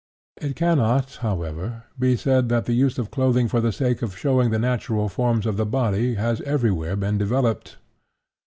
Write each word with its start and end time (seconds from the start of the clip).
It 0.41 0.55
cannot, 0.55 1.17
however, 1.17 1.83
be 1.99 2.15
said 2.17 2.49
that 2.49 2.65
the 2.65 2.73
use 2.73 2.97
of 2.97 3.11
clothing 3.11 3.47
for 3.47 3.61
the 3.61 3.71
sake 3.71 4.01
of 4.01 4.17
showing 4.17 4.49
the 4.49 4.57
natural 4.57 5.07
forms 5.09 5.45
of 5.45 5.57
the 5.57 5.65
body 5.67 6.15
has 6.15 6.41
everywhere 6.41 6.95
been 6.95 7.19
developed. 7.19 7.77